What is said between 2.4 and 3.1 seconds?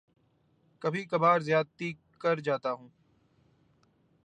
جاتا ہوں